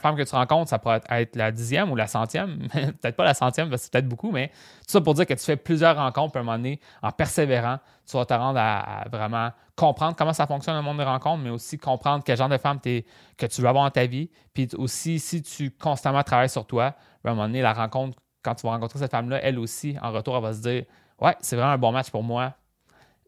femme 0.00 0.16
que 0.16 0.22
tu 0.22 0.34
rencontres, 0.34 0.70
ça 0.70 0.78
pourrait 0.78 1.00
être 1.10 1.36
la 1.36 1.52
dixième 1.52 1.90
ou 1.90 1.96
la 1.96 2.06
centième, 2.06 2.58
peut-être 2.72 3.16
pas 3.16 3.24
la 3.24 3.34
centième, 3.34 3.74
c'est 3.76 3.92
peut-être 3.92 4.08
beaucoup, 4.08 4.30
mais 4.32 4.48
tout 4.48 4.92
ça 4.92 5.00
pour 5.00 5.14
dire 5.14 5.26
que 5.26 5.34
tu 5.34 5.44
fais 5.44 5.56
plusieurs 5.56 5.96
rencontres, 5.96 6.36
à 6.36 6.40
un 6.40 6.42
moment 6.42 6.56
donné, 6.56 6.80
en 7.02 7.12
persévérant, 7.12 7.78
tu 8.08 8.16
vas 8.16 8.24
te 8.24 8.34
rendre 8.34 8.58
à, 8.58 9.04
vraiment 9.10 9.50
comprendre 9.76 10.16
comment 10.16 10.32
ça 10.32 10.46
fonctionne 10.46 10.74
le 10.74 10.82
monde 10.82 10.96
des 10.96 11.04
rencontres, 11.04 11.42
mais 11.42 11.50
aussi 11.50 11.78
comprendre 11.78 12.24
quel 12.24 12.36
genre 12.36 12.48
de 12.48 12.58
femme 12.58 12.80
que 12.80 13.46
tu 13.46 13.60
veux 13.60 13.68
avoir 13.68 13.84
dans 13.84 13.90
ta 13.90 14.06
vie. 14.06 14.30
Puis 14.54 14.68
aussi, 14.76 15.20
si 15.20 15.42
tu 15.42 15.70
constamment 15.70 16.22
travailles 16.22 16.48
sur 16.48 16.66
toi, 16.66 16.84
à 16.86 17.28
un 17.28 17.34
moment 17.34 17.46
donné, 17.46 17.60
la 17.60 17.74
rencontre, 17.74 18.18
quand 18.42 18.54
tu 18.54 18.66
vas 18.66 18.72
rencontrer 18.72 18.98
cette 18.98 19.10
femme-là, 19.10 19.40
elle 19.42 19.58
aussi, 19.58 19.96
en 20.02 20.12
retour, 20.12 20.36
elle 20.36 20.42
va 20.42 20.52
se 20.54 20.62
dire 20.62 20.84
Ouais, 21.20 21.36
c'est 21.40 21.56
vraiment 21.56 21.72
un 21.72 21.78
bon 21.78 21.92
match 21.92 22.10
pour 22.10 22.22
moi 22.22 22.54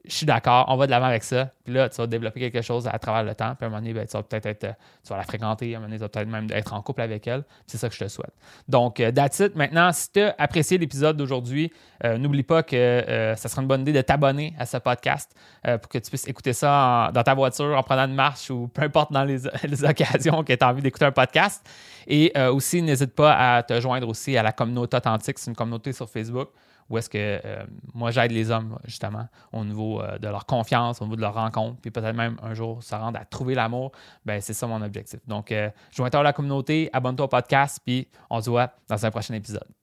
je 0.09 0.15
suis 0.15 0.27
d'accord, 0.27 0.65
on 0.69 0.77
va 0.77 0.87
de 0.87 0.91
l'avant 0.91 1.07
avec 1.07 1.23
ça. 1.23 1.51
Puis 1.65 1.75
là, 1.75 1.89
tu 1.89 1.97
vas 1.97 2.07
développer 2.07 2.41
quelque 2.41 2.63
chose 2.63 2.89
à 2.89 2.99
travers 2.99 3.23
le 3.23 3.35
temps. 3.35 3.55
Puis 3.55 3.65
à 3.65 3.67
un 3.67 3.71
moment 3.71 3.83
donné, 3.83 3.93
ben, 3.93 4.07
tu 4.07 4.17
vas 4.17 4.23
peut-être 4.23 4.47
être, 4.47 4.65
euh, 4.65 4.73
tu 5.05 5.11
vas 5.11 5.19
la 5.19 5.23
fréquenter. 5.23 5.75
À 5.75 5.77
un 5.77 5.81
moment 5.81 5.89
donné, 5.89 5.99
tu 5.99 6.03
vas 6.03 6.09
peut-être 6.09 6.29
même 6.29 6.47
être 6.51 6.73
en 6.73 6.81
couple 6.81 7.03
avec 7.03 7.27
elle. 7.27 7.45
C'est 7.67 7.77
ça 7.77 7.89
que 7.91 7.95
je 7.95 8.05
te 8.05 8.09
souhaite. 8.09 8.33
Donc, 8.69 9.01
euh, 9.01 9.13
that's 9.13 9.39
it. 9.41 9.55
Maintenant, 9.55 9.93
si 9.93 10.11
tu 10.11 10.21
as 10.21 10.35
apprécié 10.39 10.79
l'épisode 10.79 11.19
d'aujourd'hui, 11.19 11.71
euh, 12.05 12.17
n'oublie 12.17 12.43
pas 12.43 12.63
que 12.63 13.35
ça 13.37 13.49
sera 13.49 13.61
une 13.61 13.69
bonne 13.69 13.83
idée 13.83 13.93
de 13.93 14.01
t'abonner 14.01 14.55
à 14.59 14.65
ce 14.65 14.79
podcast 14.79 15.35
pour 15.63 15.89
que 15.89 15.99
tu 15.99 16.09
puisses 16.09 16.27
écouter 16.27 16.53
ça 16.53 17.11
dans 17.13 17.23
ta 17.23 17.35
voiture, 17.35 17.77
en 17.77 17.83
prenant 17.83 18.07
une 18.07 18.15
marche 18.15 18.51
ou 18.51 18.69
peu 18.69 18.83
importe 18.83 19.13
dans 19.13 19.25
les, 19.25 19.41
les 19.65 19.85
occasions 19.85 20.43
que 20.43 20.53
tu 20.55 20.65
as 20.65 20.69
envie 20.69 20.83
d'écouter 20.83 21.05
un 21.05 21.13
podcast. 21.13 21.69
Et 22.07 22.33
aussi, 22.51 22.81
n'hésite 22.81 23.15
pas 23.15 23.57
à 23.57 23.63
te 23.63 23.79
joindre 23.81 24.09
aussi 24.09 24.37
à 24.37 24.43
la 24.43 24.53
communauté 24.53 24.97
authentique. 24.97 25.39
C'est 25.39 25.51
une 25.51 25.57
communauté 25.57 25.93
sur 25.93 26.09
Facebook 26.09 26.49
où 26.91 26.99
est-ce 26.99 27.11
que 27.11 27.41
euh, 27.45 27.65
moi 27.95 28.11
j'aide 28.11 28.33
les 28.33 28.51
hommes 28.51 28.79
justement 28.85 29.29
au 29.53 29.65
niveau 29.65 30.01
euh, 30.01 30.19
de 30.19 30.29
leur 30.29 30.47
confiance, 30.47 31.01
au 31.01 31.05
niveau 31.05 31.17
de 31.17 31.21
leur 31.21 31.35
rencontre, 31.35 31.81
puis 31.81 31.91
peut-être 31.91 32.17
même 32.17 32.37
un 32.43 32.55
jour 32.55 32.83
se 32.83 32.95
rendre 32.95 33.19
à 33.19 33.25
trouver 33.25 33.55
l'amour, 33.55 33.93
ben 34.25 34.41
c'est 34.41 34.55
ça 34.55 34.67
mon 34.67 34.83
objectif. 34.83 35.21
Donc, 35.27 35.53
euh, 35.53 35.71
joins-toi 35.93 36.21
à 36.21 36.23
la 36.23 36.33
communauté, 36.33 36.91
abonne-toi 36.93 37.27
au 37.27 37.29
podcast, 37.29 37.81
puis 37.85 38.09
on 38.31 38.41
se 38.41 38.51
voit 38.51 38.71
dans 38.89 39.05
un 39.05 39.11
prochain 39.11 39.35
épisode. 39.35 39.78